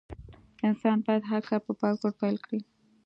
[0.67, 2.59] انسان بايد هر کار په پاک زړه پيل کړي.